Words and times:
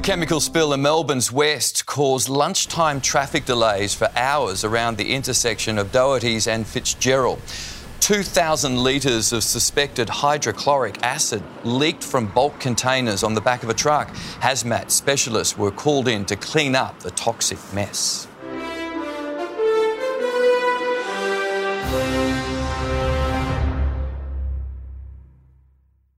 A 0.00 0.02
chemical 0.02 0.40
spill 0.40 0.72
in 0.72 0.80
Melbourne's 0.80 1.30
west 1.30 1.84
caused 1.84 2.30
lunchtime 2.30 3.02
traffic 3.02 3.44
delays 3.44 3.92
for 3.92 4.08
hours 4.16 4.64
around 4.64 4.96
the 4.96 5.12
intersection 5.12 5.76
of 5.76 5.92
Doherty's 5.92 6.46
and 6.46 6.66
Fitzgerald. 6.66 7.38
2,000 8.00 8.78
litres 8.82 9.30
of 9.34 9.44
suspected 9.44 10.08
hydrochloric 10.08 11.02
acid 11.02 11.42
leaked 11.64 12.02
from 12.02 12.28
bulk 12.28 12.58
containers 12.58 13.22
on 13.22 13.34
the 13.34 13.42
back 13.42 13.62
of 13.62 13.68
a 13.68 13.74
truck. 13.74 14.08
Hazmat 14.40 14.90
specialists 14.90 15.58
were 15.58 15.70
called 15.70 16.08
in 16.08 16.24
to 16.24 16.34
clean 16.34 16.74
up 16.74 16.98
the 17.00 17.10
toxic 17.10 17.58
mess. 17.74 18.26